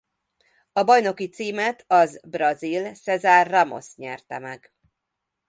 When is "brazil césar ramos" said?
2.27-3.95